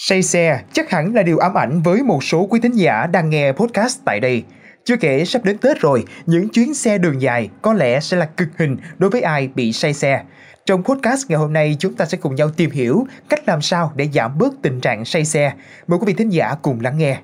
Say 0.00 0.22
xe 0.22 0.60
chắc 0.72 0.90
hẳn 0.90 1.14
là 1.14 1.22
điều 1.22 1.38
ám 1.38 1.58
ảnh 1.58 1.82
với 1.82 2.02
một 2.02 2.24
số 2.24 2.46
quý 2.50 2.60
thính 2.60 2.72
giả 2.72 3.06
đang 3.06 3.30
nghe 3.30 3.52
podcast 3.52 3.98
tại 4.04 4.20
đây. 4.20 4.44
Chưa 4.84 4.96
kể 4.96 5.24
sắp 5.24 5.44
đến 5.44 5.58
Tết 5.58 5.80
rồi, 5.80 6.04
những 6.26 6.48
chuyến 6.48 6.74
xe 6.74 6.98
đường 6.98 7.22
dài 7.22 7.48
có 7.62 7.72
lẽ 7.72 8.00
sẽ 8.00 8.16
là 8.16 8.24
cực 8.24 8.48
hình 8.58 8.76
đối 8.98 9.10
với 9.10 9.20
ai 9.20 9.48
bị 9.54 9.72
say 9.72 9.94
xe. 9.94 10.22
Trong 10.66 10.84
podcast 10.84 11.30
ngày 11.30 11.38
hôm 11.38 11.52
nay 11.52 11.76
chúng 11.78 11.94
ta 11.94 12.04
sẽ 12.04 12.18
cùng 12.18 12.34
nhau 12.34 12.50
tìm 12.50 12.70
hiểu 12.70 13.06
cách 13.28 13.48
làm 13.48 13.62
sao 13.62 13.92
để 13.96 14.08
giảm 14.14 14.38
bớt 14.38 14.52
tình 14.62 14.80
trạng 14.80 15.04
say 15.04 15.24
xe. 15.24 15.52
Mời 15.86 15.98
quý 15.98 16.04
vị 16.06 16.14
thính 16.14 16.30
giả 16.30 16.54
cùng 16.62 16.80
lắng 16.80 16.98
nghe. 16.98 17.18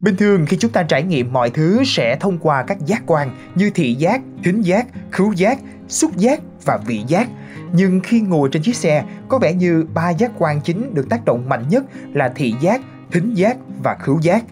Bình 0.00 0.16
thường 0.16 0.46
khi 0.46 0.56
chúng 0.56 0.72
ta 0.72 0.82
trải 0.82 1.02
nghiệm 1.02 1.32
mọi 1.32 1.50
thứ 1.50 1.82
sẽ 1.84 2.16
thông 2.20 2.38
qua 2.38 2.62
các 2.62 2.78
giác 2.86 3.02
quan 3.06 3.36
như 3.54 3.70
thị 3.74 3.94
giác, 3.94 4.20
thính 4.44 4.62
giác, 4.62 4.86
khứu 5.10 5.32
giác, 5.32 5.58
xúc 5.88 6.16
giác 6.16 6.40
và 6.64 6.78
vị 6.86 7.02
giác. 7.06 7.28
Nhưng 7.72 8.00
khi 8.00 8.20
ngồi 8.20 8.48
trên 8.52 8.62
chiếc 8.62 8.76
xe, 8.76 9.04
có 9.28 9.38
vẻ 9.38 9.52
như 9.52 9.86
ba 9.94 10.10
giác 10.10 10.30
quan 10.38 10.60
chính 10.60 10.94
được 10.94 11.08
tác 11.10 11.24
động 11.24 11.48
mạnh 11.48 11.64
nhất 11.68 11.84
là 12.12 12.32
thị 12.36 12.54
giác, 12.60 12.80
thính 13.12 13.34
giác 13.34 13.56
và 13.82 13.96
khứu 14.00 14.20
giác. 14.22 14.44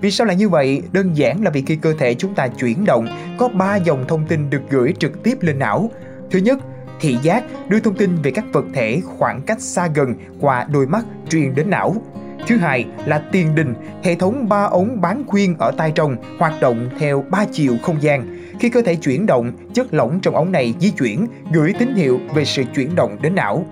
Vì 0.00 0.10
sao 0.10 0.26
lại 0.26 0.36
như 0.36 0.48
vậy? 0.48 0.82
Đơn 0.92 1.16
giản 1.16 1.44
là 1.44 1.50
vì 1.50 1.62
khi 1.62 1.76
cơ 1.76 1.94
thể 1.98 2.14
chúng 2.14 2.34
ta 2.34 2.48
chuyển 2.48 2.84
động, 2.84 3.06
có 3.38 3.48
ba 3.48 3.76
dòng 3.76 4.04
thông 4.08 4.26
tin 4.26 4.50
được 4.50 4.62
gửi 4.70 4.94
trực 4.98 5.22
tiếp 5.22 5.38
lên 5.40 5.58
não. 5.58 5.90
Thứ 6.30 6.38
nhất, 6.38 6.58
thị 7.00 7.18
giác 7.22 7.44
đưa 7.68 7.80
thông 7.80 7.94
tin 7.94 8.16
về 8.22 8.30
các 8.30 8.44
vật 8.52 8.64
thể 8.74 9.00
khoảng 9.04 9.42
cách 9.42 9.60
xa 9.60 9.88
gần 9.94 10.14
qua 10.40 10.66
đôi 10.72 10.86
mắt 10.86 11.04
truyền 11.28 11.54
đến 11.54 11.70
não. 11.70 11.96
Thứ 12.46 12.56
hai 12.56 12.86
là 13.04 13.22
tiền 13.32 13.54
đình, 13.54 13.74
hệ 14.02 14.14
thống 14.14 14.48
ba 14.48 14.62
ống 14.62 15.00
bán 15.00 15.22
khuyên 15.26 15.54
ở 15.58 15.72
tai 15.76 15.92
trong 15.92 16.16
hoạt 16.38 16.60
động 16.60 16.88
theo 16.98 17.24
ba 17.30 17.44
chiều 17.52 17.76
không 17.82 18.02
gian. 18.02 18.36
Khi 18.60 18.68
cơ 18.68 18.82
thể 18.82 18.94
chuyển 18.94 19.26
động, 19.26 19.52
chất 19.74 19.94
lỏng 19.94 20.20
trong 20.22 20.34
ống 20.34 20.52
này 20.52 20.74
di 20.80 20.90
chuyển, 20.90 21.26
gửi 21.52 21.72
tín 21.78 21.94
hiệu 21.94 22.20
về 22.34 22.44
sự 22.44 22.62
chuyển 22.74 22.94
động 22.94 23.16
đến 23.22 23.34
não. 23.34 23.66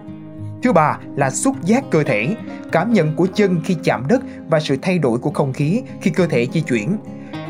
Thứ 0.62 0.72
ba 0.72 0.98
là 1.16 1.30
xúc 1.30 1.56
giác 1.64 1.84
cơ 1.91 2.02
thể, 2.02 2.36
cảm 2.72 2.92
nhận 2.92 3.16
của 3.16 3.27
chân 3.34 3.61
khi 3.64 3.77
chạm 3.84 4.05
đất 4.08 4.22
và 4.48 4.61
sự 4.61 4.77
thay 4.83 4.98
đổi 4.98 5.19
của 5.19 5.30
không 5.30 5.52
khí 5.52 5.83
khi 6.00 6.11
cơ 6.11 6.27
thể 6.27 6.46
di 6.52 6.61
chuyển. 6.61 6.96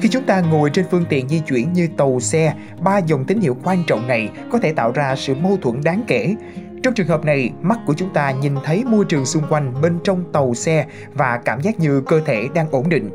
Khi 0.00 0.08
chúng 0.08 0.22
ta 0.22 0.40
ngồi 0.40 0.70
trên 0.70 0.84
phương 0.90 1.04
tiện 1.08 1.28
di 1.28 1.40
chuyển 1.40 1.72
như 1.72 1.88
tàu 1.96 2.20
xe, 2.20 2.54
ba 2.80 2.98
dòng 2.98 3.24
tín 3.24 3.40
hiệu 3.40 3.56
quan 3.64 3.84
trọng 3.86 4.08
này 4.08 4.30
có 4.50 4.58
thể 4.58 4.72
tạo 4.72 4.92
ra 4.92 5.16
sự 5.16 5.34
mâu 5.34 5.58
thuẫn 5.62 5.80
đáng 5.84 6.02
kể. 6.06 6.34
Trong 6.84 6.94
trường 6.94 7.06
hợp 7.06 7.24
này, 7.24 7.52
mắt 7.62 7.78
của 7.86 7.94
chúng 7.94 8.12
ta 8.12 8.30
nhìn 8.30 8.54
thấy 8.64 8.84
môi 8.84 9.04
trường 9.04 9.26
xung 9.26 9.42
quanh 9.50 9.74
bên 9.82 9.98
trong 10.04 10.24
tàu 10.32 10.54
xe 10.54 10.86
và 11.14 11.40
cảm 11.44 11.60
giác 11.60 11.80
như 11.80 12.00
cơ 12.00 12.20
thể 12.20 12.48
đang 12.54 12.70
ổn 12.70 12.88
định. 12.88 13.10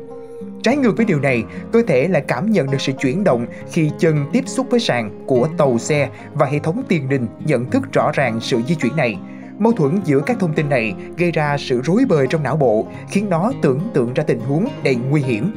Trái 0.62 0.76
ngược 0.76 0.96
với 0.96 1.06
điều 1.06 1.20
này, 1.20 1.44
cơ 1.72 1.82
thể 1.86 2.08
lại 2.08 2.22
cảm 2.28 2.50
nhận 2.50 2.70
được 2.70 2.80
sự 2.80 2.92
chuyển 2.92 3.24
động 3.24 3.46
khi 3.72 3.90
chân 3.98 4.26
tiếp 4.32 4.44
xúc 4.46 4.66
với 4.70 4.80
sàn 4.80 5.24
của 5.26 5.48
tàu 5.58 5.78
xe 5.78 6.08
và 6.32 6.46
hệ 6.46 6.58
thống 6.58 6.82
tiền 6.88 7.08
đình 7.08 7.26
nhận 7.44 7.70
thức 7.70 7.92
rõ 7.92 8.10
ràng 8.14 8.40
sự 8.40 8.62
di 8.66 8.74
chuyển 8.74 8.96
này. 8.96 9.18
Mâu 9.58 9.72
thuẫn 9.72 10.00
giữa 10.04 10.20
các 10.20 10.36
thông 10.40 10.54
tin 10.54 10.68
này 10.68 10.94
gây 11.16 11.32
ra 11.32 11.56
sự 11.58 11.80
rối 11.84 12.04
bời 12.08 12.26
trong 12.26 12.42
não 12.42 12.56
bộ, 12.56 12.86
khiến 13.10 13.30
nó 13.30 13.52
tưởng 13.62 13.80
tượng 13.94 14.14
ra 14.14 14.24
tình 14.24 14.40
huống 14.40 14.68
đầy 14.84 14.94
nguy 14.94 15.22
hiểm. 15.22 15.52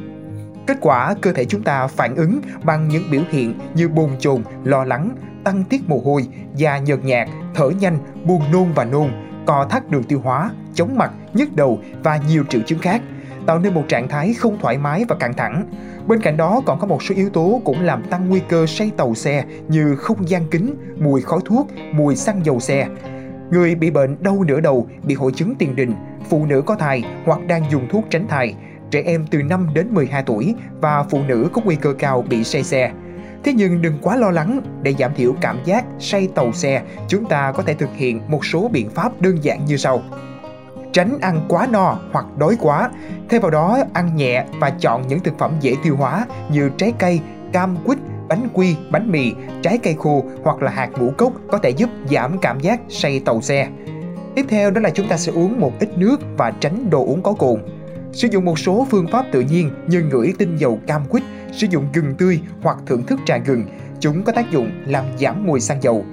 Kết 0.66 0.76
quả, 0.80 1.14
cơ 1.20 1.32
thể 1.32 1.44
chúng 1.44 1.62
ta 1.62 1.86
phản 1.86 2.16
ứng 2.16 2.40
bằng 2.64 2.88
những 2.88 3.10
biểu 3.10 3.22
hiện 3.30 3.54
như 3.74 3.88
bồn 3.88 4.10
chồn, 4.18 4.42
lo 4.64 4.84
lắng, 4.84 5.10
tăng 5.44 5.64
tiết 5.64 5.88
mồ 5.88 6.00
hôi, 6.04 6.26
da 6.56 6.78
nhợt 6.78 7.04
nhạt, 7.04 7.28
thở 7.54 7.70
nhanh, 7.70 7.98
buồn 8.24 8.42
nôn 8.52 8.72
và 8.74 8.84
nôn, 8.84 9.10
co 9.46 9.66
thắt 9.70 9.90
đường 9.90 10.04
tiêu 10.04 10.20
hóa, 10.24 10.50
chóng 10.74 10.96
mặt, 10.98 11.12
nhức 11.34 11.56
đầu 11.56 11.78
và 12.02 12.20
nhiều 12.28 12.44
triệu 12.48 12.60
chứng 12.66 12.78
khác, 12.78 13.02
tạo 13.46 13.58
nên 13.58 13.74
một 13.74 13.84
trạng 13.88 14.08
thái 14.08 14.34
không 14.34 14.58
thoải 14.60 14.78
mái 14.78 15.04
và 15.08 15.16
căng 15.16 15.34
thẳng. 15.34 15.64
Bên 16.06 16.20
cạnh 16.20 16.36
đó 16.36 16.60
còn 16.66 16.78
có 16.78 16.86
một 16.86 17.02
số 17.02 17.14
yếu 17.14 17.30
tố 17.30 17.60
cũng 17.64 17.80
làm 17.80 18.02
tăng 18.02 18.28
nguy 18.28 18.40
cơ 18.48 18.66
say 18.66 18.90
tàu 18.96 19.14
xe 19.14 19.44
như 19.68 19.96
không 19.96 20.28
gian 20.28 20.46
kính, 20.50 20.74
mùi 20.98 21.22
khói 21.22 21.40
thuốc, 21.44 21.68
mùi 21.92 22.16
xăng 22.16 22.44
dầu 22.44 22.60
xe. 22.60 22.88
Người 23.50 23.74
bị 23.74 23.90
bệnh 23.90 24.22
đau 24.22 24.44
nửa 24.44 24.60
đầu, 24.60 24.86
bị 25.02 25.14
hội 25.14 25.32
chứng 25.32 25.54
tiền 25.58 25.76
đình, 25.76 25.94
phụ 26.28 26.46
nữ 26.46 26.62
có 26.62 26.74
thai 26.74 27.04
hoặc 27.24 27.46
đang 27.46 27.70
dùng 27.70 27.88
thuốc 27.90 28.04
tránh 28.10 28.28
thai, 28.28 28.54
trẻ 28.90 29.02
em 29.06 29.26
từ 29.30 29.42
5 29.42 29.68
đến 29.74 29.94
12 29.94 30.22
tuổi 30.22 30.54
và 30.80 31.02
phụ 31.02 31.20
nữ 31.28 31.48
có 31.52 31.62
nguy 31.64 31.76
cơ 31.76 31.92
cao 31.98 32.24
bị 32.28 32.44
say 32.44 32.62
xe. 32.62 32.92
Thế 33.44 33.52
nhưng 33.52 33.82
đừng 33.82 33.98
quá 34.02 34.16
lo 34.16 34.30
lắng, 34.30 34.60
để 34.82 34.94
giảm 34.98 35.14
thiểu 35.14 35.34
cảm 35.40 35.58
giác 35.64 35.84
say 35.98 36.28
tàu 36.34 36.52
xe, 36.52 36.82
chúng 37.08 37.24
ta 37.24 37.52
có 37.52 37.62
thể 37.62 37.74
thực 37.74 37.94
hiện 37.96 38.20
một 38.28 38.44
số 38.44 38.68
biện 38.68 38.90
pháp 38.90 39.20
đơn 39.20 39.44
giản 39.44 39.64
như 39.64 39.76
sau. 39.76 40.02
Tránh 40.92 41.18
ăn 41.20 41.40
quá 41.48 41.66
no 41.70 41.98
hoặc 42.12 42.26
đói 42.38 42.56
quá, 42.60 42.90
thay 43.30 43.40
vào 43.40 43.50
đó 43.50 43.78
ăn 43.92 44.16
nhẹ 44.16 44.44
và 44.60 44.70
chọn 44.70 45.08
những 45.08 45.20
thực 45.20 45.38
phẩm 45.38 45.52
dễ 45.60 45.74
tiêu 45.82 45.96
hóa 45.96 46.26
như 46.50 46.70
trái 46.76 46.92
cây, 46.98 47.20
cam 47.52 47.76
quýt, 47.84 47.98
bánh 48.28 48.48
quy, 48.52 48.76
bánh 48.90 49.12
mì, 49.12 49.32
trái 49.62 49.78
cây 49.78 49.96
khô 49.98 50.24
hoặc 50.42 50.62
là 50.62 50.70
hạt 50.70 50.90
ngũ 50.98 51.10
cốc 51.10 51.32
có 51.50 51.58
thể 51.58 51.70
giúp 51.70 51.90
giảm 52.10 52.38
cảm 52.38 52.60
giác 52.60 52.80
say 52.88 53.20
tàu 53.24 53.40
xe. 53.40 53.68
Tiếp 54.34 54.46
theo 54.48 54.70
đó 54.70 54.80
là 54.80 54.90
chúng 54.90 55.08
ta 55.08 55.16
sẽ 55.16 55.32
uống 55.32 55.60
một 55.60 55.72
ít 55.80 55.98
nước 55.98 56.16
và 56.36 56.52
tránh 56.60 56.90
đồ 56.90 57.04
uống 57.04 57.22
có 57.22 57.32
cồn. 57.32 57.60
Sử 58.14 58.28
dụng 58.28 58.44
một 58.44 58.58
số 58.58 58.86
phương 58.90 59.06
pháp 59.12 59.26
tự 59.32 59.40
nhiên 59.40 59.70
như 59.86 60.02
ngửi 60.02 60.32
tinh 60.38 60.56
dầu 60.56 60.80
cam 60.86 61.04
quýt, 61.04 61.22
sử 61.52 61.66
dụng 61.70 61.86
gừng 61.92 62.14
tươi 62.18 62.40
hoặc 62.62 62.78
thưởng 62.86 63.02
thức 63.06 63.20
trà 63.26 63.38
gừng. 63.38 63.64
Chúng 64.00 64.22
có 64.22 64.32
tác 64.32 64.50
dụng 64.50 64.70
làm 64.86 65.04
giảm 65.18 65.46
mùi 65.46 65.60
xăng 65.60 65.82
dầu. 65.82 66.04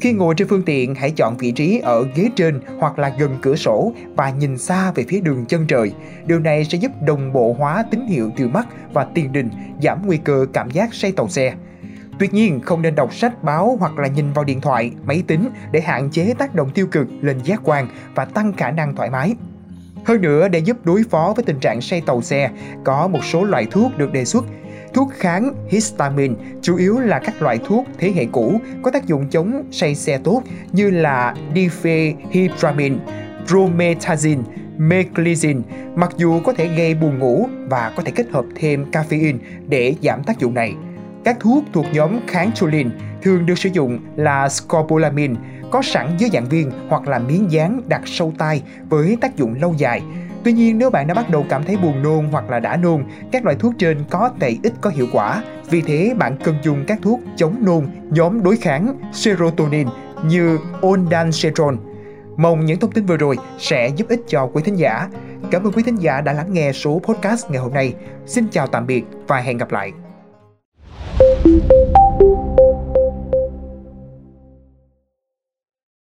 Khi 0.00 0.12
ngồi 0.12 0.34
trên 0.34 0.48
phương 0.48 0.62
tiện, 0.62 0.94
hãy 0.94 1.10
chọn 1.10 1.36
vị 1.36 1.52
trí 1.52 1.78
ở 1.78 2.06
ghế 2.14 2.28
trên 2.36 2.60
hoặc 2.78 2.98
là 2.98 3.12
gần 3.18 3.38
cửa 3.42 3.56
sổ 3.56 3.92
và 4.16 4.30
nhìn 4.30 4.58
xa 4.58 4.92
về 4.92 5.04
phía 5.08 5.20
đường 5.20 5.46
chân 5.46 5.66
trời. 5.66 5.92
Điều 6.26 6.38
này 6.38 6.64
sẽ 6.64 6.78
giúp 6.78 6.92
đồng 7.06 7.32
bộ 7.32 7.56
hóa 7.58 7.84
tín 7.90 8.06
hiệu 8.06 8.30
từ 8.36 8.48
mắt 8.48 8.68
và 8.92 9.06
tiền 9.14 9.32
đình, 9.32 9.50
giảm 9.82 10.06
nguy 10.06 10.16
cơ 10.16 10.46
cảm 10.52 10.70
giác 10.70 10.94
say 10.94 11.12
tàu 11.12 11.28
xe. 11.28 11.54
Tuy 12.18 12.28
nhiên, 12.32 12.60
không 12.60 12.82
nên 12.82 12.94
đọc 12.94 13.14
sách 13.14 13.42
báo 13.42 13.76
hoặc 13.80 13.98
là 13.98 14.08
nhìn 14.08 14.32
vào 14.32 14.44
điện 14.44 14.60
thoại, 14.60 14.92
máy 15.04 15.22
tính 15.26 15.48
để 15.72 15.80
hạn 15.80 16.10
chế 16.10 16.34
tác 16.38 16.54
động 16.54 16.70
tiêu 16.70 16.86
cực 16.86 17.06
lên 17.20 17.38
giác 17.44 17.60
quan 17.64 17.88
và 18.14 18.24
tăng 18.24 18.52
khả 18.52 18.70
năng 18.70 18.94
thoải 18.94 19.10
mái. 19.10 19.34
Hơn 20.04 20.20
nữa, 20.20 20.48
để 20.48 20.58
giúp 20.58 20.76
đối 20.84 21.02
phó 21.10 21.32
với 21.36 21.44
tình 21.44 21.60
trạng 21.60 21.80
say 21.80 22.02
tàu 22.06 22.22
xe, 22.22 22.50
có 22.84 23.08
một 23.08 23.24
số 23.24 23.44
loại 23.44 23.66
thuốc 23.70 23.98
được 23.98 24.12
đề 24.12 24.24
xuất. 24.24 24.44
Thuốc 24.94 25.10
kháng 25.12 25.54
histamine 25.68 26.34
chủ 26.62 26.76
yếu 26.76 26.98
là 26.98 27.18
các 27.18 27.42
loại 27.42 27.58
thuốc 27.66 27.84
thế 27.98 28.12
hệ 28.16 28.26
cũ 28.32 28.60
có 28.82 28.90
tác 28.90 29.06
dụng 29.06 29.28
chống 29.30 29.64
say 29.70 29.94
xe 29.94 30.18
tốt 30.24 30.42
như 30.72 30.90
là 30.90 31.34
diphenhydramine, 31.54 32.96
promethazine, 33.46 34.42
meclizine, 34.78 35.60
mặc 35.94 36.10
dù 36.16 36.40
có 36.40 36.52
thể 36.52 36.68
gây 36.76 36.94
buồn 36.94 37.18
ngủ 37.18 37.46
và 37.68 37.92
có 37.96 38.02
thể 38.02 38.12
kết 38.14 38.26
hợp 38.30 38.44
thêm 38.56 38.90
caffeine 38.92 39.38
để 39.68 39.94
giảm 40.02 40.22
tác 40.22 40.38
dụng 40.38 40.54
này. 40.54 40.74
Các 41.24 41.36
thuốc 41.40 41.64
thuộc 41.72 41.86
nhóm 41.92 42.20
kháng 42.26 42.52
choline 42.52 42.90
thường 43.22 43.46
được 43.46 43.58
sử 43.58 43.68
dụng 43.72 43.98
là 44.16 44.48
scopolamine, 44.48 45.34
có 45.70 45.82
sẵn 45.82 46.16
dưới 46.18 46.30
dạng 46.32 46.48
viên 46.48 46.70
hoặc 46.88 47.08
là 47.08 47.18
miếng 47.18 47.52
dán 47.52 47.82
đặt 47.88 48.02
sâu 48.04 48.32
tai 48.38 48.62
với 48.88 49.16
tác 49.20 49.36
dụng 49.36 49.54
lâu 49.60 49.74
dài. 49.76 50.02
Tuy 50.44 50.52
nhiên 50.52 50.78
nếu 50.78 50.90
bạn 50.90 51.06
đã 51.06 51.14
bắt 51.14 51.30
đầu 51.30 51.46
cảm 51.48 51.64
thấy 51.64 51.76
buồn 51.76 52.02
nôn 52.02 52.28
hoặc 52.30 52.50
là 52.50 52.60
đã 52.60 52.76
nôn, 52.76 53.04
các 53.32 53.44
loại 53.44 53.56
thuốc 53.60 53.74
trên 53.78 54.04
có 54.10 54.30
thể 54.40 54.56
ít 54.62 54.72
có 54.80 54.90
hiệu 54.90 55.06
quả. 55.12 55.42
Vì 55.70 55.80
thế 55.80 56.14
bạn 56.18 56.36
cần 56.44 56.54
dùng 56.62 56.84
các 56.86 56.98
thuốc 57.02 57.20
chống 57.36 57.56
nôn 57.60 57.86
nhóm 58.10 58.42
đối 58.42 58.56
kháng 58.56 58.98
serotonin 59.12 59.88
như 60.26 60.58
ondansetron. 60.82 61.76
Mong 62.36 62.64
những 62.64 62.80
thông 62.80 62.92
tin 62.92 63.06
vừa 63.06 63.16
rồi 63.16 63.36
sẽ 63.58 63.88
giúp 63.88 64.08
ích 64.08 64.20
cho 64.28 64.46
quý 64.52 64.62
thính 64.64 64.76
giả. 64.76 65.08
Cảm 65.50 65.62
ơn 65.62 65.72
quý 65.72 65.82
thính 65.82 65.96
giả 65.96 66.20
đã 66.20 66.32
lắng 66.32 66.52
nghe 66.52 66.72
số 66.72 67.00
podcast 67.04 67.50
ngày 67.50 67.62
hôm 67.62 67.74
nay. 67.74 67.94
Xin 68.26 68.48
chào 68.50 68.66
tạm 68.66 68.86
biệt 68.86 69.04
và 69.26 69.36
hẹn 69.36 69.58
gặp 69.58 69.72
lại. 69.72 69.92
Thank 71.44 71.72
you. 71.72 72.01